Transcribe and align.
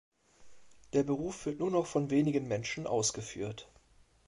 Der 0.93 1.03
Beruf 1.03 1.45
wird 1.45 1.59
nur 1.59 1.69
noch 1.69 1.85
von 1.85 2.09
wenigen 2.09 2.47
Menschen 2.47 2.87
ausgeführt. 2.87 3.69